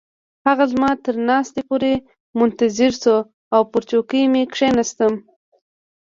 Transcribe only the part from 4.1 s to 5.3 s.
مې کښیناستم.